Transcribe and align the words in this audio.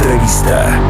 Entrevista. 0.00 0.80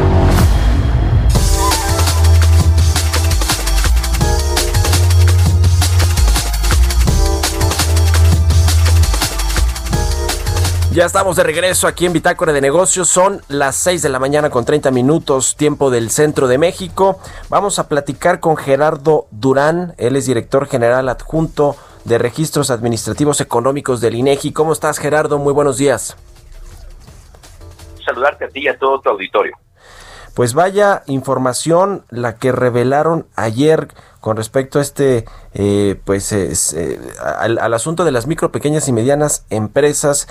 Ya 10.91 11.05
estamos 11.05 11.37
de 11.37 11.43
regreso 11.43 11.87
aquí 11.87 12.05
en 12.05 12.13
Bitácora 12.13 12.53
de 12.53 12.61
Negocios. 12.61 13.09
Son 13.09 13.41
las 13.47 13.75
6 13.77 14.03
de 14.03 14.09
la 14.09 14.19
mañana 14.19 14.51
con 14.51 14.63
30 14.63 14.91
minutos, 14.91 15.55
tiempo 15.55 15.89
del 15.89 16.11
centro 16.11 16.47
de 16.47 16.59
México. 16.59 17.19
Vamos 17.49 17.79
a 17.79 17.87
platicar 17.87 18.39
con 18.39 18.57
Gerardo 18.57 19.25
Durán. 19.31 19.95
Él 19.97 20.17
es 20.17 20.27
director 20.27 20.67
general 20.67 21.09
adjunto 21.09 21.75
de 22.05 22.19
Registros 22.19 22.69
Administrativos 22.69 23.41
Económicos 23.41 24.01
del 24.01 24.13
INEGI. 24.13 24.51
¿Cómo 24.51 24.71
estás, 24.71 24.99
Gerardo? 24.99 25.39
Muy 25.39 25.53
buenos 25.53 25.77
días. 25.77 26.15
Saludarte 28.09 28.45
a 28.45 28.49
ti 28.49 28.61
y 28.61 28.67
a 28.67 28.77
todo 28.77 29.01
tu 29.01 29.09
auditorio. 29.09 29.53
Pues 30.35 30.53
vaya 30.53 31.03
información 31.07 32.05
la 32.09 32.37
que 32.37 32.51
revelaron 32.51 33.27
ayer 33.35 33.89
con 34.21 34.37
respecto 34.37 34.79
a 34.79 34.81
este, 34.81 35.25
eh, 35.53 35.99
pues, 36.05 36.31
es, 36.31 36.73
eh, 36.73 36.99
al, 37.21 37.57
al 37.57 37.73
asunto 37.73 38.05
de 38.05 38.11
las 38.11 38.27
micro, 38.27 38.51
pequeñas 38.51 38.87
y 38.87 38.93
medianas 38.93 39.45
empresas 39.49 40.27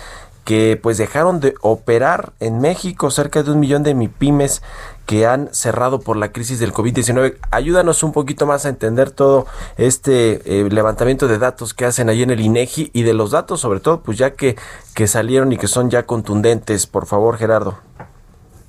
que 0.49 0.81
pues 0.83 0.97
dejaron 0.97 1.41
de 1.41 1.53
operar 1.61 2.33
en 2.41 2.59
México 2.63 3.11
cerca 3.11 3.43
de 3.43 3.51
un 3.51 3.61
millón 3.61 3.83
de 3.83 3.93
MIPIMES 3.93 4.63
que 5.05 5.27
han 5.27 5.53
cerrado 5.53 6.01
por 6.01 6.17
la 6.17 6.33
crisis 6.33 6.59
del 6.59 6.73
COVID-19. 6.73 7.37
Ayúdanos 7.51 8.03
un 8.03 8.15
poquito 8.15 8.47
más 8.47 8.65
a 8.65 8.71
entender 8.71 9.11
todo 9.11 9.45
este 9.77 10.41
eh, 10.47 10.67
levantamiento 10.71 11.29
de 11.29 11.37
datos 11.37 11.75
que 11.75 11.85
hacen 11.85 12.09
ahí 12.09 12.23
en 12.23 12.31
el 12.31 12.41
INEGI 12.41 12.91
y 12.95 13.03
de 13.03 13.13
los 13.13 13.33
datos 13.33 13.61
sobre 13.61 13.81
todo, 13.81 14.03
pues 14.03 14.17
ya 14.17 14.33
que, 14.33 14.57
que 14.97 15.07
salieron 15.07 15.53
y 15.53 15.59
que 15.59 15.67
son 15.67 15.91
ya 15.91 16.07
contundentes. 16.07 16.87
Por 16.87 17.05
favor, 17.05 17.37
Gerardo. 17.37 17.77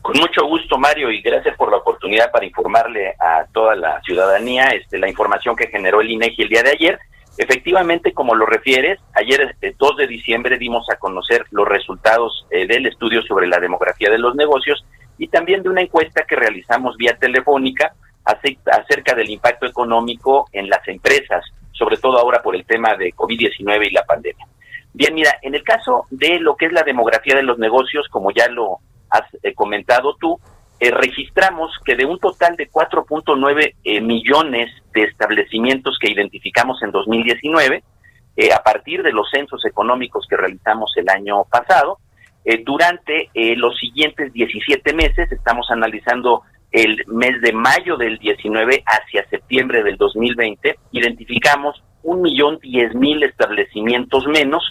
Con 0.01 0.19
mucho 0.19 0.45
gusto, 0.47 0.77
Mario, 0.77 1.09
y 1.09 1.21
gracias 1.21 1.55
por 1.55 1.71
la 1.71 1.77
oportunidad 1.77 2.29
para 2.29 2.45
informarle 2.45 3.15
a 3.21 3.45
toda 3.53 3.77
la 3.77 4.01
ciudadanía 4.01 4.65
este, 4.71 4.97
la 4.97 5.07
información 5.07 5.55
que 5.55 5.67
generó 5.67 6.01
el 6.01 6.11
INEGI 6.11 6.41
el 6.41 6.49
día 6.49 6.63
de 6.63 6.71
ayer. 6.71 6.99
Efectivamente, 7.39 8.11
como 8.11 8.35
lo 8.35 8.45
refieres, 8.45 8.99
ayer, 9.13 9.55
el 9.61 9.75
2 9.77 9.95
de 9.95 10.07
diciembre, 10.07 10.57
dimos 10.57 10.85
a 10.89 10.97
conocer 10.97 11.45
los 11.51 11.65
resultados 11.65 12.45
eh, 12.51 12.67
del 12.67 12.85
estudio 12.85 13.21
sobre 13.21 13.47
la 13.47 13.61
demografía 13.61 14.09
de 14.09 14.17
los 14.17 14.35
negocios 14.35 14.85
y 15.17 15.29
también 15.29 15.63
de 15.63 15.69
una 15.69 15.79
encuesta 15.79 16.25
que 16.27 16.35
realizamos 16.35 16.97
vía 16.97 17.15
telefónica 17.17 17.93
acerca 18.25 19.15
del 19.15 19.29
impacto 19.29 19.67
económico 19.67 20.49
en 20.51 20.67
las 20.69 20.85
empresas, 20.89 21.45
sobre 21.71 21.95
todo 21.95 22.19
ahora 22.19 22.41
por 22.41 22.57
el 22.57 22.65
tema 22.65 22.95
de 22.97 23.13
COVID-19 23.13 23.87
y 23.87 23.91
la 23.91 24.03
pandemia. 24.03 24.45
Bien, 24.91 25.15
mira, 25.15 25.31
en 25.41 25.55
el 25.55 25.63
caso 25.63 26.07
de 26.09 26.41
lo 26.41 26.57
que 26.57 26.65
es 26.65 26.73
la 26.73 26.83
demografía 26.83 27.35
de 27.35 27.43
los 27.43 27.57
negocios, 27.57 28.09
como 28.11 28.31
ya 28.31 28.49
lo 28.49 28.79
has 29.11 29.23
eh, 29.43 29.53
comentado 29.53 30.17
tú, 30.19 30.37
eh, 30.79 30.91
registramos 30.91 31.71
que 31.83 31.95
de 31.95 32.05
un 32.05 32.19
total 32.19 32.55
de 32.55 32.69
4.9 32.69 33.75
eh, 33.83 34.01
millones 34.01 34.69
de 34.93 35.03
establecimientos 35.03 35.97
que 35.99 36.11
identificamos 36.11 36.81
en 36.83 36.91
2019, 36.91 37.83
eh, 38.37 38.53
a 38.53 38.63
partir 38.63 39.03
de 39.03 39.11
los 39.11 39.29
censos 39.29 39.65
económicos 39.65 40.25
que 40.29 40.37
realizamos 40.37 40.93
el 40.95 41.09
año 41.09 41.43
pasado, 41.51 41.97
eh, 42.45 42.63
durante 42.65 43.29
eh, 43.33 43.55
los 43.57 43.77
siguientes 43.77 44.31
17 44.31 44.93
meses, 44.93 45.29
estamos 45.31 45.69
analizando 45.69 46.43
el 46.71 47.03
mes 47.07 47.41
de 47.41 47.51
mayo 47.51 47.97
del 47.97 48.17
19 48.17 48.83
hacia 48.85 49.27
septiembre 49.29 49.83
del 49.83 49.97
2020, 49.97 50.77
identificamos 50.91 51.83
un 52.03 52.21
millón 52.21 52.59
diez 52.61 52.95
mil 52.95 53.21
establecimientos 53.23 54.25
menos 54.27 54.63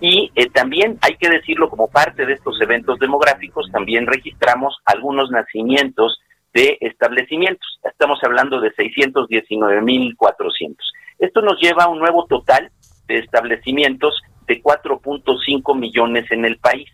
y 0.00 0.30
eh, 0.34 0.48
también 0.50 0.98
hay 1.02 1.16
que 1.16 1.28
decirlo 1.28 1.68
como 1.68 1.88
parte 1.88 2.24
de 2.24 2.34
estos 2.34 2.60
eventos 2.60 2.98
demográficos, 2.98 3.70
también 3.72 4.06
registramos 4.06 4.76
algunos 4.84 5.30
nacimientos 5.30 6.20
de 6.54 6.78
establecimientos. 6.80 7.80
Estamos 7.84 8.20
hablando 8.22 8.60
de 8.60 8.72
619.400. 8.74 10.76
Esto 11.18 11.42
nos 11.42 11.60
lleva 11.60 11.84
a 11.84 11.88
un 11.88 11.98
nuevo 11.98 12.26
total 12.26 12.70
de 13.06 13.18
establecimientos 13.18 14.22
de 14.46 14.62
4.5 14.62 15.76
millones 15.76 16.30
en 16.30 16.44
el 16.44 16.58
país. 16.58 16.88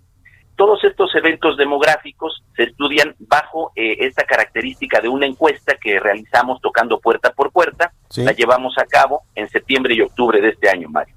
Todos 0.57 0.85
estos 0.85 1.13
eventos 1.17 1.57
demográficos 1.57 2.45
se 2.57 2.65
estudian 2.65 3.15
bajo 3.19 3.73
eh, 3.75 3.97
esta 4.01 4.25
característica 4.25 5.01
de 5.01 5.09
una 5.09 5.27
encuesta 5.27 5.77
que 5.81 5.99
realizamos 5.99 6.61
tocando 6.61 7.01
puerta 7.01 7.33
por 7.33 7.51
puerta. 7.51 7.93
Sí. 8.09 8.23
La 8.23 8.33
llevamos 8.33 8.79
a 8.79 8.87
cabo 8.87 9.23
en 9.35 9.49
septiembre 9.49 9.95
y 9.95 10.01
octubre 10.01 10.41
de 10.41 10.51
este 10.51 10.71
año, 10.71 10.89
Mario. 10.89 11.14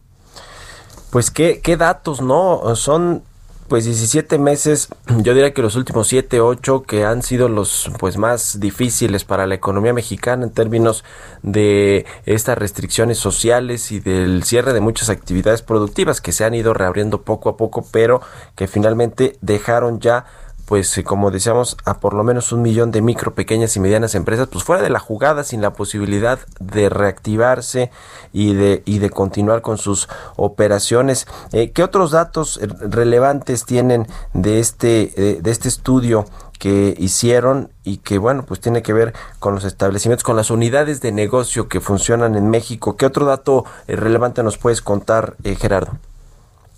Pues 1.17 1.31
qué, 1.31 1.61
qué 1.63 1.77
datos, 1.77 2.21
¿no? 2.21 2.75
Son 2.75 3.23
pues 3.67 3.85
17 3.85 4.37
meses, 4.37 4.89
yo 5.23 5.33
diría 5.33 5.51
que 5.51 5.63
los 5.63 5.75
últimos 5.75 6.09
7, 6.09 6.41
8 6.41 6.83
que 6.83 7.05
han 7.05 7.23
sido 7.23 7.49
los 7.49 7.89
pues 7.97 8.17
más 8.17 8.59
difíciles 8.59 9.23
para 9.23 9.47
la 9.47 9.55
economía 9.55 9.93
mexicana 9.93 10.43
en 10.43 10.51
términos 10.51 11.03
de 11.41 12.05
estas 12.27 12.55
restricciones 12.55 13.17
sociales 13.17 13.91
y 13.91 13.99
del 13.99 14.43
cierre 14.43 14.73
de 14.73 14.79
muchas 14.79 15.09
actividades 15.09 15.63
productivas 15.63 16.21
que 16.21 16.33
se 16.33 16.45
han 16.45 16.53
ido 16.53 16.75
reabriendo 16.75 17.23
poco 17.23 17.49
a 17.49 17.57
poco, 17.57 17.83
pero 17.91 18.21
que 18.55 18.67
finalmente 18.67 19.39
dejaron 19.41 19.99
ya 19.99 20.25
pues 20.67 20.95
eh, 20.97 21.03
como 21.03 21.31
decíamos, 21.31 21.77
a 21.85 21.99
por 21.99 22.13
lo 22.13 22.23
menos 22.23 22.51
un 22.51 22.61
millón 22.61 22.91
de 22.91 23.01
micro, 23.01 23.33
pequeñas 23.33 23.75
y 23.75 23.79
medianas 23.79 24.13
empresas, 24.15 24.47
pues 24.51 24.63
fuera 24.63 24.83
de 24.83 24.89
la 24.89 24.99
jugada, 24.99 25.43
sin 25.43 25.61
la 25.61 25.73
posibilidad 25.73 26.39
de 26.59 26.89
reactivarse 26.89 27.89
y 28.33 28.53
de, 28.53 28.83
y 28.85 28.99
de 28.99 29.09
continuar 29.09 29.61
con 29.61 29.77
sus 29.77 30.09
operaciones. 30.35 31.25
Eh, 31.53 31.71
¿Qué 31.71 31.83
otros 31.83 32.11
datos 32.11 32.59
eh, 32.61 32.67
relevantes 32.81 33.65
tienen 33.65 34.07
de 34.33 34.59
este, 34.59 35.13
eh, 35.15 35.41
de 35.41 35.51
este 35.51 35.69
estudio 35.69 36.25
que 36.59 36.95
hicieron 36.97 37.69
y 37.83 37.97
que 37.97 38.17
bueno, 38.17 38.43
pues 38.45 38.59
tiene 38.59 38.81
que 38.81 38.93
ver 38.93 39.13
con 39.39 39.55
los 39.55 39.63
establecimientos, 39.63 40.23
con 40.23 40.35
las 40.35 40.49
unidades 40.49 41.01
de 41.01 41.11
negocio 41.11 41.67
que 41.67 41.79
funcionan 41.79 42.35
en 42.35 42.49
México? 42.49 42.97
¿Qué 42.97 43.05
otro 43.05 43.25
dato 43.25 43.65
relevante 43.87 44.43
nos 44.43 44.57
puedes 44.57 44.81
contar, 44.81 45.35
eh, 45.43 45.55
Gerardo? 45.55 45.97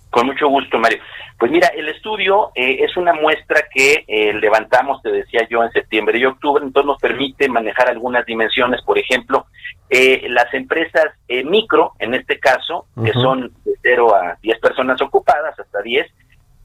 Con 0.09 0.25
mucho 0.25 0.47
gusto, 0.47 0.79
Mario. 0.79 0.99
Pues 1.37 1.51
mira, 1.51 1.67
el 1.67 1.87
estudio 1.87 2.51
eh, 2.55 2.79
es 2.81 2.97
una 2.97 3.13
muestra 3.13 3.63
que 3.71 4.03
eh, 4.07 4.33
levantamos, 4.33 5.01
te 5.01 5.11
decía 5.11 5.47
yo, 5.49 5.63
en 5.63 5.71
septiembre 5.71 6.17
y 6.17 6.25
octubre, 6.25 6.63
entonces 6.63 6.87
nos 6.87 6.99
permite 6.99 7.47
manejar 7.47 7.89
algunas 7.89 8.25
dimensiones, 8.25 8.81
por 8.81 8.97
ejemplo, 8.97 9.45
eh, 9.89 10.25
las 10.29 10.53
empresas 10.53 11.05
eh, 11.27 11.43
micro, 11.43 11.93
en 11.99 12.15
este 12.15 12.39
caso, 12.39 12.87
que 13.03 13.13
son 13.13 13.53
de 13.63 13.73
0 13.83 14.15
a 14.15 14.37
10 14.41 14.59
personas 14.59 14.99
ocupadas, 15.01 15.57
hasta 15.59 15.81
10, 15.81 16.07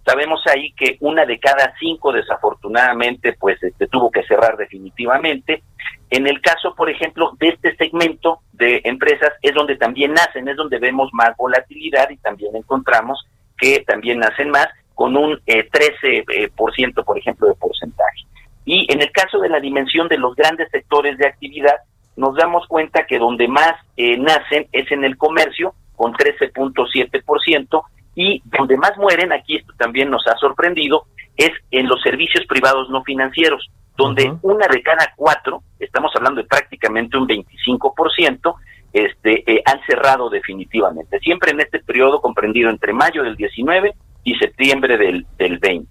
sabemos 0.05 0.43
ahí 0.47 0.72
que 0.72 0.97
una 1.00 1.25
de 1.25 1.38
cada 1.38 1.75
cinco, 1.78 2.12
desafortunadamente, 2.12 3.34
pues 3.34 3.62
este, 3.62 3.87
tuvo 3.87 4.11
que 4.11 4.22
cerrar 4.25 4.56
definitivamente. 4.56 5.62
En 6.11 6.26
el 6.26 6.41
caso, 6.41 6.75
por 6.75 6.91
ejemplo, 6.91 7.32
de 7.38 7.49
este 7.49 7.75
segmento 7.76 8.41
de 8.53 8.82
empresas, 8.84 9.32
es 9.43 9.55
donde 9.55 9.76
también 9.76 10.12
nacen, 10.12 10.47
es 10.49 10.56
donde 10.56 10.78
vemos 10.78 11.11
más 11.12 11.37
volatilidad 11.37 12.11
y 12.11 12.16
también 12.19 12.55
encontramos 12.55 13.26
que 13.65 13.83
también 13.87 14.19
nacen 14.19 14.51
más, 14.51 14.69
con 14.95 15.17
un 15.17 15.41
eh, 15.47 15.67
13%, 15.71 16.25
eh, 16.35 16.50
por 16.55 16.75
ciento, 16.75 17.03
por 17.03 17.17
ejemplo, 17.17 17.49
de 17.49 17.55
porcentaje. 17.55 18.21
Y 18.67 18.87
en 18.93 19.00
el 19.00 19.11
caso 19.11 19.41
de 19.41 19.49
la 19.49 19.59
dimensión 19.59 20.06
de 20.09 20.19
los 20.19 20.35
grandes 20.37 20.71
sectores 20.71 21.17
de 21.17 21.27
actividad, 21.27 21.77
nos 22.15 22.37
damos 22.37 22.67
cuenta 22.69 23.06
que 23.06 23.19
donde 23.19 23.49
más 23.49 23.73
eh, 23.97 24.19
nacen 24.19 24.67
es 24.71 24.93
en 24.93 25.05
el 25.05 25.17
comercio, 25.17 25.75
con 25.97 26.12
13.7%, 26.12 27.83
y 28.15 28.43
donde 28.44 28.77
más 28.77 28.99
mueren, 28.99 29.33
aquí 29.33 29.56
esto 29.56 29.73
también 29.79 30.11
nos 30.11 30.27
ha 30.27 30.37
sorprendido, 30.37 31.06
es 31.37 31.50
en 31.71 31.88
los 31.88 32.03
servicios 32.03 32.44
privados 32.47 32.91
no 32.91 33.03
financieros, 33.03 33.71
donde 33.97 34.31
una 34.43 34.67
de 34.69 34.83
cada 34.83 35.11
cuatro, 35.17 35.62
estamos 35.79 36.12
hablando 36.15 36.43
de 36.43 36.49
prácticamente 36.49 37.17
un 37.17 37.27
25%, 37.27 38.55
este, 38.94 39.43
eh, 39.52 39.62
han 39.67 39.81
cerrado 39.87 40.31
definitivamente. 40.31 41.19
Siempre 41.20 41.50
en 41.50 41.61
este 41.61 41.81
periodo 41.81 42.23
comprendido 42.23 42.70
entre 42.70 42.93
mayo 42.94 43.23
del 43.23 43.37
19 43.37 43.93
y 44.23 44.35
septiembre 44.37 44.96
del, 44.96 45.26
del 45.37 45.58
20. 45.58 45.91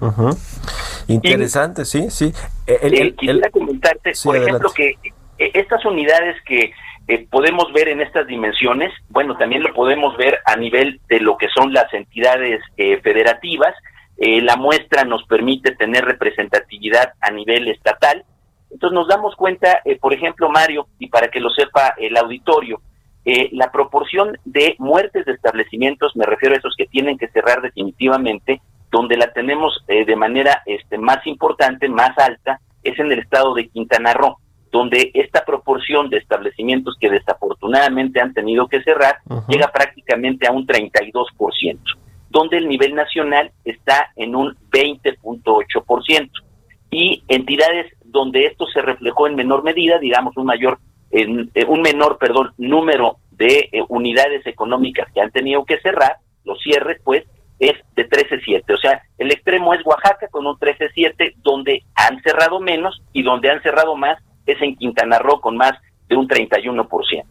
Ujú. 0.00 0.30
Interesante, 1.08 1.84
sí, 1.84 2.10
sí. 2.10 2.32
El- 2.66 2.94
el- 2.98 3.14
quisiera 3.16 3.50
comentarte, 3.50 4.14
sí, 4.14 4.26
por 4.28 4.36
ejemplo, 4.36 4.70
que 4.74 4.94
eh, 5.38 5.50
estas 5.54 5.84
unidades 5.84 6.36
que 6.46 6.72
eh, 7.08 7.26
podemos 7.30 7.72
ver 7.72 7.88
en 7.88 8.00
estas 8.00 8.26
dimensiones, 8.26 8.92
bueno, 9.10 9.36
también 9.36 9.62
lo 9.62 9.72
podemos 9.74 10.16
ver 10.16 10.38
a 10.44 10.56
nivel 10.56 11.00
de 11.08 11.20
lo 11.20 11.36
que 11.36 11.48
son 11.54 11.72
las 11.72 11.92
entidades 11.94 12.60
eh, 12.76 13.00
federativas. 13.02 13.74
Eh, 14.18 14.40
la 14.42 14.56
muestra 14.56 15.04
nos 15.04 15.22
permite 15.24 15.72
tener 15.76 16.04
representatividad 16.04 17.12
a 17.20 17.30
nivel 17.30 17.68
estatal. 17.68 18.24
Entonces 18.76 18.94
nos 18.94 19.08
damos 19.08 19.34
cuenta, 19.36 19.80
por 20.02 20.12
ejemplo, 20.12 20.50
Mario, 20.50 20.86
y 20.98 21.08
para 21.08 21.28
que 21.28 21.40
lo 21.40 21.48
sepa 21.48 21.94
el 21.96 22.14
auditorio, 22.14 22.82
la 23.52 23.72
proporción 23.72 24.36
de 24.44 24.76
muertes 24.78 25.24
de 25.24 25.32
establecimientos, 25.32 26.14
me 26.14 26.26
refiero 26.26 26.54
a 26.54 26.58
esos 26.58 26.74
que 26.76 26.84
tienen 26.84 27.16
que 27.16 27.28
cerrar 27.28 27.62
definitivamente, 27.62 28.60
donde 28.90 29.16
la 29.16 29.32
tenemos 29.32 29.82
de 29.88 30.14
manera 30.14 30.62
este, 30.66 30.98
más 30.98 31.26
importante, 31.26 31.88
más 31.88 32.18
alta, 32.18 32.60
es 32.82 32.98
en 32.98 33.10
el 33.10 33.20
estado 33.20 33.54
de 33.54 33.66
Quintana 33.68 34.12
Roo 34.12 34.36
donde 34.70 35.10
esta 35.14 35.42
proporción 35.46 36.10
de 36.10 36.18
establecimientos 36.18 36.98
que 37.00 37.08
desafortunadamente 37.08 38.20
han 38.20 38.34
tenido 38.34 38.68
que 38.68 38.82
cerrar 38.82 39.20
llega 39.48 39.72
prácticamente 39.72 40.46
a 40.46 40.52
un 40.52 40.66
32%, 40.66 41.78
donde 42.28 42.58
el 42.58 42.68
nivel 42.68 42.94
nacional 42.94 43.52
está 43.64 44.12
en 44.16 44.36
un 44.36 44.54
20.8%. 44.70 46.30
Y 46.90 47.24
entidades 47.28 47.92
donde 48.16 48.46
esto 48.46 48.66
se 48.66 48.82
reflejó 48.82 49.26
en 49.26 49.36
menor 49.36 49.62
medida, 49.62 49.98
digamos 49.98 50.36
un 50.36 50.46
mayor 50.46 50.78
en, 51.10 51.50
eh, 51.54 51.64
un 51.66 51.82
menor, 51.82 52.18
perdón, 52.18 52.52
número 52.58 53.18
de 53.30 53.68
eh, 53.70 53.82
unidades 53.88 54.46
económicas 54.46 55.06
que 55.12 55.20
han 55.20 55.30
tenido 55.30 55.64
que 55.64 55.78
cerrar, 55.80 56.16
los 56.44 56.58
cierres 56.60 57.00
pues 57.04 57.24
es 57.58 57.74
de 57.94 58.08
13.7, 58.08 58.74
o 58.74 58.76
sea, 58.76 59.02
el 59.18 59.30
extremo 59.30 59.72
es 59.72 59.84
Oaxaca 59.86 60.28
con 60.28 60.46
un 60.46 60.56
13.7 60.56 61.34
donde 61.42 61.82
han 61.94 62.20
cerrado 62.22 62.60
menos 62.60 63.00
y 63.12 63.22
donde 63.22 63.50
han 63.50 63.62
cerrado 63.62 63.94
más 63.94 64.18
es 64.46 64.60
en 64.60 64.76
Quintana 64.76 65.18
Roo 65.18 65.40
con 65.40 65.56
más 65.56 65.72
de 66.08 66.16
un 66.16 66.28
31%. 66.28 67.24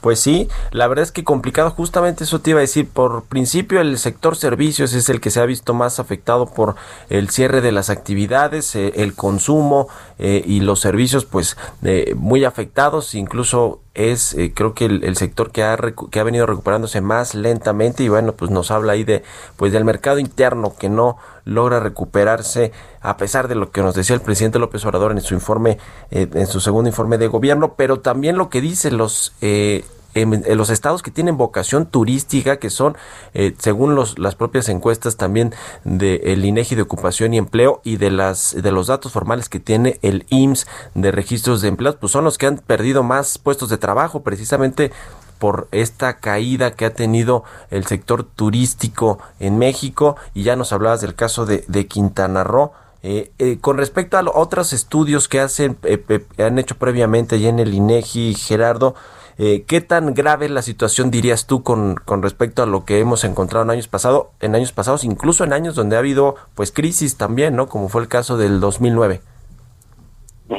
Pues 0.00 0.20
sí, 0.20 0.48
la 0.70 0.86
verdad 0.86 1.02
es 1.02 1.12
que 1.12 1.24
complicado, 1.24 1.70
justamente 1.70 2.24
eso 2.24 2.40
te 2.40 2.50
iba 2.50 2.60
a 2.60 2.62
decir, 2.62 2.88
por 2.88 3.24
principio 3.24 3.80
el 3.80 3.98
sector 3.98 4.36
servicios 4.36 4.94
es 4.94 5.08
el 5.08 5.20
que 5.20 5.30
se 5.30 5.40
ha 5.40 5.46
visto 5.46 5.74
más 5.74 5.98
afectado 5.98 6.46
por 6.46 6.76
el 7.10 7.28
cierre 7.28 7.60
de 7.60 7.72
las 7.72 7.90
actividades, 7.90 8.74
eh, 8.74 8.92
el 8.96 9.14
consumo 9.14 9.88
eh, 10.18 10.42
y 10.46 10.60
los 10.60 10.80
servicios 10.80 11.24
pues 11.24 11.56
eh, 11.82 12.14
muy 12.16 12.44
afectados, 12.44 13.14
incluso 13.14 13.80
es 13.94 14.36
creo 14.54 14.74
que 14.74 14.84
el, 14.84 15.16
sector 15.16 15.50
que 15.50 15.64
ha, 15.64 15.76
que 16.10 16.20
ha 16.20 16.22
venido 16.22 16.46
recuperándose 16.46 17.00
más 17.00 17.34
lentamente 17.34 18.04
y 18.04 18.08
bueno 18.08 18.32
pues 18.32 18.48
nos 18.48 18.70
habla 18.70 18.92
ahí 18.92 19.02
de 19.02 19.24
pues 19.56 19.72
del 19.72 19.84
mercado 19.84 20.20
interno 20.20 20.74
que 20.78 20.88
no 20.88 21.16
logra 21.48 21.80
recuperarse 21.80 22.72
a 23.00 23.16
pesar 23.16 23.48
de 23.48 23.54
lo 23.54 23.70
que 23.70 23.80
nos 23.80 23.94
decía 23.94 24.14
el 24.14 24.22
presidente 24.22 24.58
López 24.58 24.84
Obrador 24.84 25.12
en 25.12 25.20
su 25.20 25.34
informe, 25.34 25.78
eh, 26.10 26.28
en 26.34 26.46
su 26.46 26.60
segundo 26.60 26.88
informe 26.88 27.16
de 27.16 27.28
gobierno, 27.28 27.74
pero 27.74 28.00
también 28.00 28.36
lo 28.36 28.50
que 28.50 28.60
dicen 28.60 28.96
los 28.98 29.12
eh, 29.40 29.84
en, 30.14 30.42
los 30.56 30.70
estados 30.70 31.02
que 31.02 31.10
tienen 31.10 31.36
vocación 31.36 31.86
turística, 31.86 32.58
que 32.58 32.70
son, 32.70 32.96
eh, 33.34 33.54
según 33.58 33.94
los, 33.94 34.18
las 34.18 34.34
propias 34.34 34.68
encuestas 34.68 35.16
también 35.16 35.54
del 35.84 36.44
INEGI 36.44 36.74
de 36.74 36.82
ocupación 36.82 37.34
y 37.34 37.38
empleo 37.38 37.80
y 37.84 37.96
de 37.96 38.10
las 38.10 38.56
de 38.60 38.72
los 38.72 38.88
datos 38.88 39.12
formales 39.12 39.48
que 39.48 39.60
tiene 39.60 39.98
el 40.02 40.26
IMSS 40.30 40.66
de 40.94 41.12
registros 41.12 41.62
de 41.62 41.68
empleados, 41.68 41.98
pues 42.00 42.12
son 42.12 42.24
los 42.24 42.38
que 42.38 42.46
han 42.46 42.58
perdido 42.58 43.02
más 43.02 43.38
puestos 43.38 43.68
de 43.68 43.78
trabajo, 43.78 44.22
precisamente 44.22 44.90
por 45.38 45.68
esta 45.70 46.18
caída 46.18 46.72
que 46.72 46.84
ha 46.84 46.94
tenido 46.94 47.44
el 47.70 47.86
sector 47.86 48.24
turístico 48.24 49.18
en 49.38 49.58
México 49.58 50.16
y 50.34 50.42
ya 50.42 50.56
nos 50.56 50.72
hablabas 50.72 51.00
del 51.00 51.14
caso 51.14 51.46
de, 51.46 51.86
Quintana 51.86 52.44
Roo. 52.44 52.72
Eh, 53.02 53.30
eh, 53.38 53.58
con 53.60 53.78
respecto 53.78 54.18
a 54.18 54.24
otros 54.34 54.72
estudios 54.72 55.28
que 55.28 55.40
hacen, 55.40 55.76
eh, 55.84 56.24
han 56.38 56.58
hecho 56.58 56.76
previamente 56.76 57.38
ya 57.38 57.48
en 57.48 57.60
el 57.60 57.72
INEGI, 57.72 58.34
Gerardo, 58.34 58.94
¿qué 59.38 59.80
tan 59.80 60.14
grave 60.14 60.46
es 60.46 60.50
la 60.50 60.62
situación 60.62 61.12
dirías 61.12 61.46
tú 61.46 61.62
con, 61.62 61.94
con 61.94 62.22
respecto 62.22 62.64
a 62.64 62.66
lo 62.66 62.84
que 62.84 62.98
hemos 62.98 63.22
encontrado 63.22 63.64
en 63.64 63.70
años 63.70 63.86
pasados, 63.86 64.26
en 64.40 64.56
años 64.56 64.72
pasados, 64.72 65.04
incluso 65.04 65.44
en 65.44 65.52
años 65.52 65.76
donde 65.76 65.94
ha 65.94 66.00
habido 66.00 66.34
pues 66.56 66.72
crisis 66.72 67.16
también, 67.16 67.54
¿no? 67.54 67.68
Como 67.68 67.88
fue 67.88 68.02
el 68.02 68.08
caso 68.08 68.36
del 68.36 68.58
2009. 68.58 69.20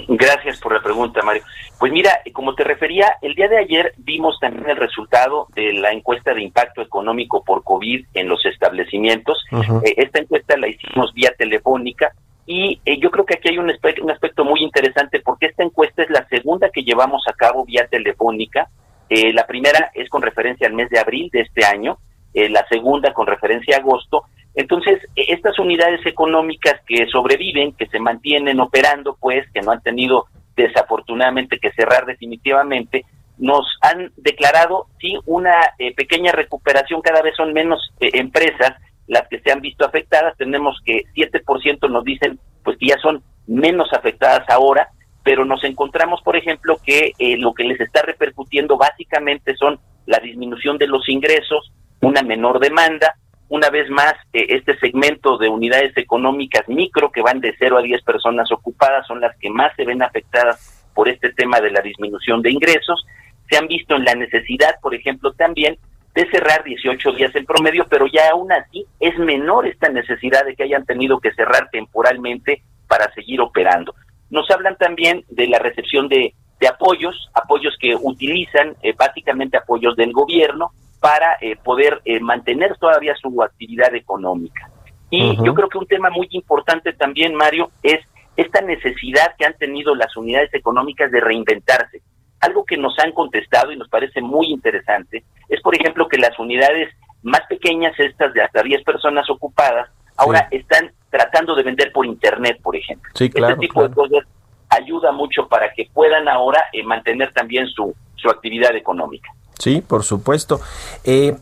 Gracias 0.07 0.59
por 0.59 0.73
la 0.73 0.81
pregunta, 0.81 1.21
Mario. 1.23 1.43
Pues 1.77 1.91
mira, 1.91 2.21
como 2.31 2.55
te 2.55 2.63
refería, 2.63 3.15
el 3.21 3.35
día 3.35 3.47
de 3.47 3.57
ayer 3.57 3.93
vimos 3.97 4.39
también 4.39 4.69
el 4.69 4.77
resultado 4.77 5.47
de 5.55 5.73
la 5.73 5.91
encuesta 5.91 6.33
de 6.33 6.43
impacto 6.43 6.81
económico 6.81 7.43
por 7.43 7.63
COVID 7.63 8.05
en 8.13 8.27
los 8.29 8.45
establecimientos. 8.45 9.43
Eh, 9.51 9.95
esta 9.97 10.19
encuesta 10.19 10.55
la 10.57 10.67
hicimos 10.67 11.13
vía 11.13 11.33
telefónica 11.37 12.13
y 12.49 12.81
eh, 12.85 12.99
yo 12.99 13.11
creo 13.11 13.25
que 13.25 13.35
aquí 13.35 13.49
hay 13.49 13.57
un 13.59 13.69
aspecto, 13.69 14.03
un 14.03 14.11
aspecto 14.11 14.43
muy 14.43 14.61
interesante 14.61 15.19
porque 15.19 15.45
esta 15.45 15.63
encuesta 15.63 16.03
es 16.03 16.09
la 16.09 16.27
segunda 16.27 16.69
que 16.69 16.83
llevamos 16.83 17.23
a 17.27 17.33
cabo 17.33 17.63
vía 17.63 17.87
telefónica. 17.87 18.69
Eh, 19.09 19.31
la 19.33 19.45
primera 19.45 19.91
es 19.93 20.09
con 20.09 20.21
referencia 20.21 20.67
al 20.67 20.73
mes 20.73 20.89
de 20.89 20.99
abril 20.99 21.29
de 21.31 21.41
este 21.41 21.65
año, 21.65 21.97
la 22.33 22.65
segunda 22.67 23.11
con 23.13 23.25
referencia 23.25 23.75
a 23.75 23.79
agosto 23.79 24.25
entonces, 24.55 24.99
e, 25.15 25.33
estas 25.33 25.57
unidades 25.59 26.05
económicas 26.05 26.81
que 26.85 27.07
sobreviven, 27.07 27.73
que 27.73 27.87
se 27.87 27.99
mantienen 27.99 28.59
operando, 28.59 29.17
pues, 29.19 29.49
que 29.53 29.61
no 29.61 29.71
han 29.71 29.81
tenido 29.81 30.25
desafortunadamente 30.55 31.59
que 31.59 31.71
cerrar 31.71 32.05
definitivamente, 32.05 33.05
nos 33.37 33.65
han 33.81 34.11
declarado, 34.17 34.87
sí, 34.99 35.17
una 35.25 35.55
eh, 35.77 35.95
pequeña 35.95 36.33
recuperación, 36.33 37.01
cada 37.01 37.21
vez 37.21 37.35
son 37.37 37.53
menos 37.53 37.93
eh, 38.01 38.09
empresas 38.15 38.75
las 39.09 39.27
que 39.27 39.39
se 39.39 39.51
han 39.51 39.59
visto 39.59 39.85
afectadas, 39.85 40.37
tenemos 40.37 40.79
que 40.85 41.03
7% 41.15 41.89
nos 41.89 42.03
dicen, 42.05 42.39
pues 42.63 42.77
que 42.77 42.87
ya 42.87 42.97
son 42.99 43.23
menos 43.47 43.91
afectadas 43.91 44.47
ahora, 44.49 44.89
pero 45.23 45.43
nos 45.45 45.63
encontramos, 45.63 46.21
por 46.21 46.37
ejemplo, 46.37 46.77
que 46.85 47.11
eh, 47.17 47.35
lo 47.37 47.53
que 47.53 47.63
les 47.63 47.81
está 47.81 48.03
repercutiendo 48.03 48.77
básicamente 48.77 49.55
son 49.55 49.79
la 50.05 50.19
disminución 50.19 50.77
de 50.77 50.87
los 50.87 51.09
ingresos, 51.09 51.73
una 52.01 52.21
menor 52.21 52.59
demanda, 52.59 53.15
una 53.49 53.71
vez 53.71 53.89
más, 53.89 54.13
eh, 54.31 54.45
este 54.49 54.77
segmento 54.77 55.39
de 55.39 55.49
unidades 55.49 55.97
económicas 55.97 56.69
micro 56.69 57.11
que 57.11 57.23
van 57.23 57.41
de 57.41 57.55
0 57.57 57.79
a 57.79 57.81
10 57.81 58.03
personas 58.03 58.51
ocupadas 58.51 59.07
son 59.07 59.21
las 59.21 59.35
que 59.37 59.49
más 59.49 59.75
se 59.75 59.85
ven 59.85 60.03
afectadas 60.03 60.85
por 60.93 61.09
este 61.09 61.33
tema 61.33 61.59
de 61.59 61.71
la 61.71 61.81
disminución 61.81 62.43
de 62.43 62.51
ingresos. 62.51 63.03
Se 63.49 63.57
han 63.57 63.67
visto 63.67 63.95
en 63.95 64.05
la 64.05 64.13
necesidad, 64.13 64.75
por 64.81 64.93
ejemplo, 64.93 65.31
también 65.33 65.79
de 66.19 66.29
cerrar 66.31 66.65
18 66.65 67.13
días 67.13 67.33
en 67.33 67.45
promedio, 67.45 67.85
pero 67.89 68.05
ya 68.07 68.31
aún 68.31 68.51
así 68.51 68.85
es 68.99 69.17
menor 69.17 69.65
esta 69.65 69.87
necesidad 69.87 70.43
de 70.43 70.53
que 70.53 70.63
hayan 70.63 70.85
tenido 70.85 71.17
que 71.21 71.31
cerrar 71.31 71.69
temporalmente 71.71 72.61
para 72.89 73.09
seguir 73.13 73.39
operando. 73.39 73.95
Nos 74.29 74.51
hablan 74.51 74.75
también 74.75 75.23
de 75.29 75.47
la 75.47 75.59
recepción 75.59 76.09
de, 76.09 76.33
apoyos, 76.69 77.29
apoyos 77.33 77.77
que 77.79 77.95
utilizan 77.95 78.75
eh, 78.83 78.93
básicamente 78.97 79.55
apoyos 79.55 79.95
del 79.95 80.11
gobierno, 80.11 80.71
para 80.99 81.37
eh, 81.39 81.55
poder 81.55 82.01
eh, 82.03 82.19
mantener 82.19 82.75
todavía 82.77 83.15
su 83.15 83.41
actividad 83.41 83.95
económica. 83.95 84.69
Y 85.09 85.37
yo 85.43 85.53
creo 85.53 85.69
que 85.69 85.77
un 85.77 85.87
tema 85.87 86.09
muy 86.09 86.27
importante 86.31 86.91
también, 86.91 87.33
Mario, 87.33 87.71
es 87.81 87.99
esta 88.35 88.59
necesidad 88.59 89.35
que 89.37 89.45
han 89.45 89.57
tenido 89.57 89.95
las 89.95 90.15
unidades 90.17 90.53
económicas 90.53 91.09
de 91.11 91.21
reinventarse. 91.21 92.01
Algo 92.41 92.65
que 92.65 92.77
nos 92.77 92.97
han 92.99 93.11
contestado 93.11 93.71
y 93.71 93.77
nos 93.77 93.89
parece 93.89 94.21
muy 94.21 94.47
interesante 94.47 95.23
es, 95.47 95.61
por 95.61 95.75
ejemplo, 95.75 96.07
que 96.07 96.17
las 96.17 96.37
unidades 96.39 96.89
más 97.21 97.41
pequeñas, 97.49 97.93
estas 97.99 98.33
de 98.33 98.41
hasta 98.41 98.63
10 98.63 98.83
personas 98.83 99.29
ocupadas, 99.29 99.89
ahora 100.15 100.47
están 100.51 100.91
tratando 101.09 101.55
de 101.55 101.63
vender 101.63 101.91
por 101.91 102.05
Internet, 102.05 102.59
por 102.61 102.75
ejemplo. 102.75 103.11
Sí, 103.15 103.29
claro, 103.29 103.55
este 103.55 103.67
tipo 103.67 103.87
de 103.87 103.93
cosas 103.93 104.25
ayuda 104.69 105.11
mucho 105.11 105.47
para 105.47 105.73
que 105.73 105.89
puedan 105.93 106.27
ahora 106.27 106.65
eh, 106.71 106.83
mantener 106.83 107.33
también 107.33 107.67
su, 107.67 107.95
su 108.15 108.29
actividad 108.29 108.75
económica. 108.75 109.31
Sí, 109.57 109.81
por 109.81 110.03
supuesto. 110.03 110.61
Eh, 111.03 111.35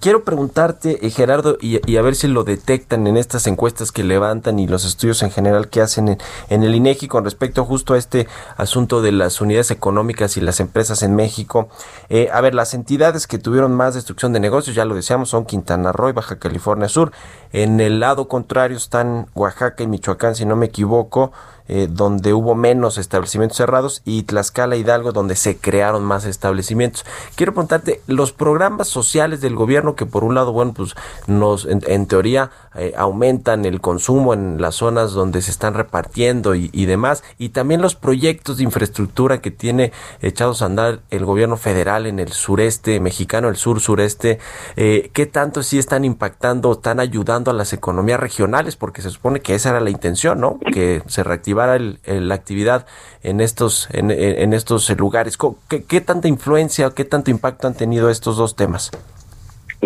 quiero 0.00 0.24
preguntarte, 0.24 1.06
eh, 1.06 1.10
Gerardo, 1.10 1.56
y, 1.60 1.96
a 1.96 2.02
ver 2.02 2.14
si 2.14 2.28
lo 2.28 2.44
detectan 2.44 3.06
en 3.06 3.16
estas 3.16 3.46
encuestas 3.46 3.92
que 3.92 4.04
levantan 4.04 4.58
y 4.58 4.66
los 4.66 4.84
estudios 4.84 5.22
en 5.22 5.30
general 5.30 5.68
que 5.68 5.80
hacen 5.80 6.18
en, 6.48 6.62
el 6.62 6.74
INEGI 6.74 7.08
con 7.08 7.24
respecto 7.24 7.64
justo 7.64 7.94
a 7.94 7.98
este 7.98 8.26
asunto 8.56 9.02
de 9.02 9.12
las 9.12 9.40
unidades 9.40 9.70
económicas 9.70 10.36
y 10.36 10.40
las 10.40 10.60
empresas 10.60 11.02
en 11.02 11.16
México. 11.16 11.68
Eh, 12.08 12.28
a 12.32 12.40
ver, 12.40 12.54
las 12.54 12.74
entidades 12.74 13.26
que 13.26 13.38
tuvieron 13.38 13.74
más 13.74 13.94
destrucción 13.94 14.32
de 14.32 14.40
negocios, 14.40 14.76
ya 14.76 14.84
lo 14.84 14.94
decíamos, 14.94 15.30
son 15.30 15.44
Quintana 15.44 15.92
Roo 15.92 16.10
y 16.10 16.12
Baja 16.12 16.38
California 16.38 16.88
Sur. 16.88 17.12
En 17.52 17.80
el 17.80 18.00
lado 18.00 18.28
contrario 18.28 18.76
están 18.76 19.26
Oaxaca 19.34 19.82
y 19.82 19.86
Michoacán, 19.86 20.34
si 20.34 20.44
no 20.44 20.56
me 20.56 20.66
equivoco. 20.66 21.32
Eh, 21.66 21.88
donde 21.90 22.34
hubo 22.34 22.54
menos 22.54 22.98
establecimientos 22.98 23.56
cerrados 23.56 24.02
y 24.04 24.24
Tlaxcala 24.24 24.76
Hidalgo 24.76 25.12
donde 25.12 25.34
se 25.34 25.56
crearon 25.56 26.04
más 26.04 26.26
establecimientos. 26.26 27.06
Quiero 27.36 27.54
preguntarte, 27.54 28.02
los 28.06 28.32
programas 28.32 28.86
sociales 28.88 29.40
del 29.40 29.54
gobierno 29.54 29.63
gobierno 29.64 29.94
que 29.96 30.04
por 30.04 30.24
un 30.24 30.34
lado, 30.34 30.52
bueno, 30.52 30.74
pues 30.74 30.94
nos 31.26 31.64
en, 31.64 32.06
teoría 32.06 32.50
eh, 32.74 32.92
aumentan 32.98 33.64
el 33.64 33.80
consumo 33.80 34.34
en 34.34 34.60
las 34.60 34.74
zonas 34.74 35.12
donde 35.12 35.40
se 35.40 35.50
están 35.50 35.72
repartiendo 35.72 36.54
y, 36.54 36.84
demás, 36.84 37.24
y 37.38 37.48
también 37.48 37.80
los 37.80 37.94
proyectos 37.94 38.58
de 38.58 38.64
infraestructura 38.64 39.40
que 39.40 39.50
tiene 39.50 39.92
echados 40.20 40.60
a 40.60 40.66
andar 40.66 41.00
el 41.10 41.24
gobierno 41.24 41.56
federal 41.56 42.06
en 42.06 42.18
el 42.18 42.32
sureste 42.32 43.00
mexicano, 43.00 43.48
el 43.48 43.56
sur 43.56 43.80
sureste, 43.80 44.38
eh, 44.76 45.10
¿qué 45.14 45.24
tanto 45.24 45.62
sí 45.62 45.78
están 45.78 46.04
impactando, 46.04 46.72
están 46.72 47.00
ayudando 47.00 47.50
a 47.50 47.54
las 47.54 47.72
economías 47.72 48.20
regionales? 48.20 48.76
Porque 48.76 49.00
se 49.00 49.08
supone 49.08 49.40
que 49.40 49.54
esa 49.54 49.70
era 49.70 49.80
la 49.80 49.90
intención, 49.90 50.40
¿no? 50.40 50.58
Que 50.58 51.02
se 51.06 51.24
reactivara 51.24 51.78
la 51.78 52.34
actividad 52.34 52.84
en 53.22 53.40
estos, 53.40 53.88
en, 53.92 54.52
estos 54.52 54.90
lugares. 54.98 55.38
¿Qué, 55.68 55.84
¿Qué 55.84 56.00
tanta 56.02 56.28
influencia 56.28 56.90
qué 56.90 57.04
tanto 57.04 57.30
impacto 57.30 57.66
han 57.66 57.74
tenido 57.74 58.10
estos 58.10 58.36
dos 58.36 58.56
temas? 58.56 58.90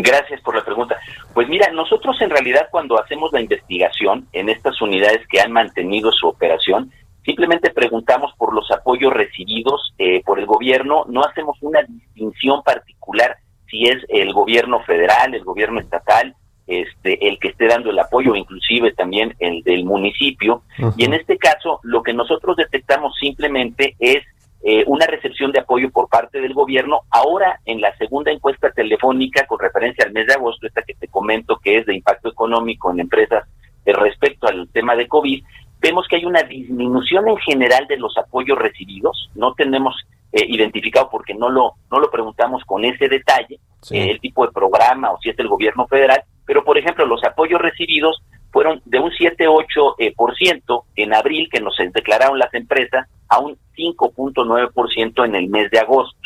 Gracias 0.03 0.41
por 0.43 0.55
la 0.55 0.65
pregunta. 0.65 0.97
Pues 1.35 1.49
mira, 1.49 1.71
nosotros 1.73 2.21
en 2.21 2.31
realidad 2.31 2.69
cuando 2.71 3.01
hacemos 3.01 3.33
la 3.33 3.41
investigación 3.41 4.29
en 4.33 4.49
estas 4.49 4.81
unidades 4.81 5.27
que 5.29 5.41
han 5.41 5.51
mantenido 5.51 6.13
su 6.13 6.29
operación, 6.29 6.93
simplemente 7.25 7.71
preguntamos 7.71 8.33
por 8.39 8.55
los 8.55 8.71
apoyos 8.71 9.13
recibidos 9.13 9.93
eh, 9.99 10.23
por 10.25 10.39
el 10.39 10.47
gobierno, 10.47 11.05
no 11.09 11.23
hacemos 11.23 11.57
una 11.63 11.83
distinción 11.83 12.63
particular 12.63 13.37
si 13.69 13.85
es 13.85 13.97
el 14.09 14.33
gobierno 14.33 14.81
federal, 14.85 15.35
el 15.35 15.45
gobierno 15.45 15.81
estatal, 15.81 16.35
este, 16.67 17.29
el 17.29 17.39
que 17.39 17.49
esté 17.49 17.67
dando 17.67 17.91
el 17.91 17.99
apoyo, 17.99 18.35
inclusive 18.35 18.93
también 18.93 19.35
el 19.41 19.63
del 19.63 19.85
municipio. 19.85 20.63
Y 20.97 21.05
en 21.05 21.15
este 21.15 21.39
caso, 21.39 21.81
lo 21.83 22.03
que 22.03 22.13
nosotros 22.13 22.57
detectamos 22.57 23.15
simplemente 23.19 23.97
es 23.99 24.23
eh, 24.61 24.83
una 24.87 25.07
recepción 25.07 25.53
de 25.53 25.61
apoyo 25.61 25.91
por 25.91 26.09
parte 26.09 26.41
del 26.41 26.53
gobierno. 26.53 27.03
Ahora, 27.11 27.61
en 27.65 27.81
la 27.81 27.97
segunda 27.97 28.33
encuesta 28.33 28.71
telefónica 28.71 29.47
con 29.47 29.61
referencia 29.61 30.05
al 30.05 30.13
mes 30.13 30.27
de 30.27 30.35
agosto, 30.35 30.67
esta 30.67 30.83
que 30.83 30.95
te 30.95 31.07
comento 31.07 31.59
que 31.63 31.79
es 31.79 31.87
de 31.87 31.95
impacto 31.95 32.29
económico 32.29 32.91
en 32.91 33.01
empresas 33.01 33.45
eh, 33.85 33.93
respecto 33.93 34.49
al 34.49 34.69
tema 34.71 34.97
de 34.97 35.07
COVID, 35.07 35.45
vemos 35.81 36.09
que 36.09 36.17
hay 36.17 36.25
una 36.25 36.43
disminución 36.43 37.29
en 37.29 37.37
general 37.39 37.87
de 37.87 37.99
los 37.99 38.19
apoyos 38.19 38.59
recibidos. 38.59 39.31
No 39.37 39.55
tenemos 39.55 39.95
eh, 40.33 40.45
identificado 40.49 41.09
porque 41.09 41.35
no 41.35 41.49
lo 41.49 41.75
no 41.91 42.01
lo 42.01 42.11
preguntamos 42.11 42.65
con 42.65 42.85
ese 42.85 43.09
detalle 43.09 43.61
el 43.91 44.21
tipo 44.21 44.45
de 44.45 44.53
programa 44.53 45.13
o 45.13 45.19
si 45.21 45.31
es 45.31 45.39
el 45.39 45.47
gobierno 45.47 45.87
federal, 45.87 46.23
pero 46.45 46.65
por 46.65 46.77
ejemplo 46.77 47.07
los 47.07 47.23
apoyos 47.23 47.61
recibidos 47.63 48.23
fueron 48.51 48.81
de 48.85 48.99
un 48.99 49.11
7-8% 49.11 49.95
eh, 49.99 50.13
por 50.17 50.35
ciento 50.37 50.85
en 50.97 51.15
abril 51.15 51.49
que 51.51 51.61
nos 51.61 51.77
declararon 51.93 52.39
las 52.39 52.53
empresas 52.55 53.09
a 53.29 53.39
un 53.41 53.57
5.9% 53.77 55.25
en 55.25 55.35
el 55.35 55.49
mes 55.49 55.71
de 55.71 55.79
agosto. 55.79 56.19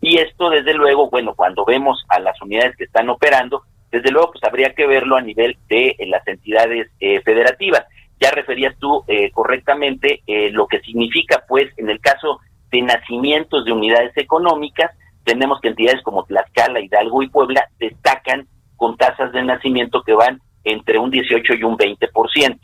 Y 0.00 0.18
esto 0.18 0.50
desde 0.50 0.74
luego, 0.74 1.10
bueno, 1.10 1.34
cuando 1.34 1.64
vemos 1.64 2.04
a 2.08 2.18
las 2.18 2.40
unidades 2.42 2.76
que 2.76 2.84
están 2.84 3.08
operando, 3.10 3.62
desde 3.90 4.10
luego 4.10 4.32
pues 4.32 4.44
habría 4.44 4.74
que 4.74 4.86
verlo 4.86 5.16
a 5.16 5.22
nivel 5.22 5.56
de 5.68 5.96
eh, 5.98 6.06
las 6.06 6.26
entidades 6.26 6.88
eh, 7.00 7.20
federativas. 7.22 7.84
Ya 8.20 8.30
referías 8.30 8.76
tú 8.78 9.02
correctamente 9.32 10.20
lo 10.52 10.66
que 10.66 10.80
significa 10.80 11.42
pues 11.48 11.72
en 11.78 11.88
el 11.88 12.00
caso 12.00 12.38
de 12.70 12.82
nacimientos 12.82 13.64
de 13.64 13.72
unidades 13.72 14.14
económicas, 14.14 14.90
tenemos 15.24 15.58
que 15.62 15.68
entidades 15.68 16.02
como 16.02 16.24
Tlaxcala, 16.24 16.80
Hidalgo 16.80 17.22
y 17.22 17.30
Puebla 17.30 17.68
destacan 17.78 18.46
con 18.76 18.96
tasas 18.96 19.32
de 19.32 19.42
nacimiento 19.42 20.02
que 20.02 20.12
van 20.12 20.40
entre 20.64 20.98
un 20.98 21.10
18 21.10 21.54
y 21.54 21.62
un 21.62 21.76
20%, 21.76 22.58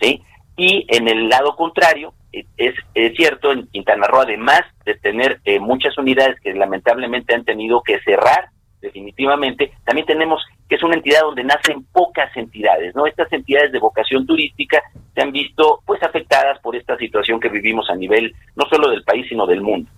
¿sí? 0.00 0.22
Y 0.56 0.86
en 0.88 1.08
el 1.08 1.28
lado 1.28 1.56
contrario, 1.56 2.12
eh, 2.32 2.44
es, 2.56 2.74
cierto, 3.16 3.52
en 3.52 3.66
Quintana 3.68 4.06
Roo, 4.06 4.20
además 4.20 4.62
de 4.84 4.94
tener 4.94 5.40
eh, 5.44 5.58
muchas 5.58 5.96
unidades 5.98 6.38
que 6.40 6.54
lamentablemente 6.54 7.34
han 7.34 7.44
tenido 7.44 7.82
que 7.82 8.00
cerrar 8.00 8.50
definitivamente, 8.80 9.72
también 9.84 10.06
tenemos 10.06 10.42
que 10.68 10.76
es 10.76 10.82
una 10.84 10.94
entidad 10.94 11.22
donde 11.22 11.42
nacen 11.42 11.84
pocas 11.92 12.34
entidades, 12.36 12.94
¿no? 12.94 13.04
Estas 13.04 13.30
entidades 13.32 13.72
de 13.72 13.80
vocación 13.80 14.24
turística 14.24 14.80
se 15.14 15.20
han 15.20 15.32
visto 15.32 15.80
pues 15.84 16.00
afectadas 16.02 16.60
por 16.60 16.76
esta 16.76 16.96
situación 16.96 17.40
que 17.40 17.48
vivimos 17.48 17.90
a 17.90 17.96
nivel 17.96 18.32
no 18.54 18.64
solo 18.70 18.88
del 18.88 19.02
país, 19.02 19.26
sino 19.28 19.46
del 19.46 19.62
mundo. 19.62 19.90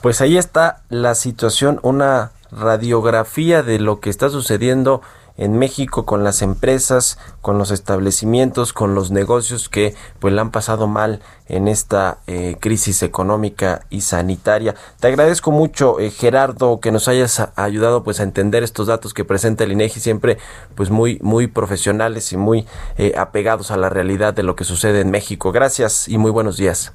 Pues 0.00 0.22
ahí 0.22 0.38
está 0.38 0.82
la 0.88 1.14
situación, 1.14 1.78
una 1.82 2.32
radiografía 2.50 3.62
de 3.62 3.78
lo 3.78 4.00
que 4.00 4.08
está 4.08 4.30
sucediendo 4.30 5.02
en 5.36 5.58
México 5.58 6.04
con 6.04 6.24
las 6.24 6.42
empresas, 6.42 7.18
con 7.40 7.58
los 7.58 7.70
establecimientos, 7.70 8.72
con 8.72 8.94
los 8.94 9.10
negocios 9.10 9.68
que 9.68 9.94
pues 10.18 10.34
la 10.34 10.42
han 10.42 10.50
pasado 10.50 10.86
mal 10.86 11.20
en 11.48 11.68
esta 11.68 12.18
eh, 12.26 12.56
crisis 12.60 13.02
económica 13.02 13.80
y 13.90 14.02
sanitaria. 14.02 14.74
Te 15.00 15.08
agradezco 15.08 15.50
mucho 15.50 16.00
eh, 16.00 16.10
Gerardo 16.10 16.80
que 16.80 16.92
nos 16.92 17.08
hayas 17.08 17.50
ayudado 17.56 18.04
pues 18.04 18.20
a 18.20 18.24
entender 18.24 18.62
estos 18.62 18.86
datos 18.86 19.14
que 19.14 19.24
presenta 19.24 19.64
el 19.64 19.72
INEGI 19.72 20.00
siempre 20.00 20.38
pues 20.74 20.90
muy 20.90 21.18
muy 21.22 21.46
profesionales 21.46 22.32
y 22.32 22.36
muy 22.36 22.66
eh, 22.98 23.14
apegados 23.16 23.70
a 23.70 23.76
la 23.76 23.88
realidad 23.88 24.34
de 24.34 24.42
lo 24.42 24.56
que 24.56 24.64
sucede 24.64 25.00
en 25.00 25.10
México. 25.10 25.52
Gracias 25.52 26.08
y 26.08 26.18
muy 26.18 26.30
buenos 26.30 26.56
días. 26.56 26.94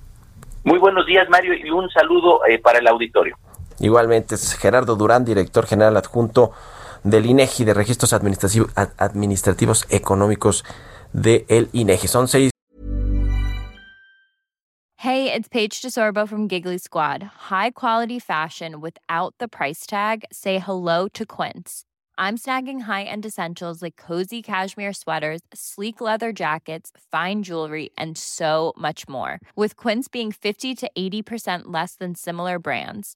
Muy 0.64 0.80
buenos 0.80 1.06
días 1.06 1.28
Mario 1.30 1.54
y 1.54 1.70
un 1.70 1.90
saludo 1.90 2.42
para 2.62 2.80
el 2.80 2.88
auditorio. 2.88 3.38
Igualmente 3.80 4.36
es 4.36 4.54
Gerardo 4.56 4.96
Durán, 4.96 5.24
director 5.24 5.66
general 5.66 5.96
adjunto 5.98 6.52
del 7.10 7.26
INEGI 7.26 7.66
de 7.66 7.74
registros 7.74 8.14
administrativos, 8.14 9.86
económicos 9.90 10.64
de 11.14 11.46
el 11.50 11.70
INEGI. 11.74 12.08
Son 12.08 12.28
seis. 12.28 12.52
Hey, 15.02 15.32
it's 15.32 15.48
Paige 15.48 15.80
DeSorbo 15.82 16.28
from 16.28 16.48
Giggly 16.48 16.80
Squad. 16.80 17.22
High 17.52 17.72
quality 17.72 18.20
fashion 18.20 18.82
without 18.82 19.36
the 19.38 19.48
price 19.48 19.86
tag. 19.86 20.26
Say 20.32 20.58
hello 20.58 21.08
to 21.10 21.24
Quince. 21.24 21.84
I'm 22.18 22.36
snagging 22.36 22.82
high-end 22.82 23.24
essentials 23.26 23.84
like 23.84 23.96
cozy 23.96 24.42
cashmere 24.42 24.94
sweaters, 24.94 25.42
sleek 25.54 26.02
leather 26.02 26.34
jackets, 26.34 26.92
fine 27.12 27.44
jewelry, 27.44 27.92
and 27.96 28.18
so 28.18 28.74
much 28.76 29.08
more. 29.08 29.40
With 29.56 29.76
Quince 29.76 30.08
being 30.08 30.32
50 30.32 30.74
to 30.76 30.90
80% 30.98 31.66
less 31.66 31.94
than 31.94 32.16
similar 32.16 32.58
brands 32.58 33.16